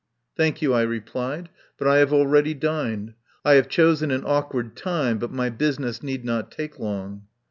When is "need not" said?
6.01-6.51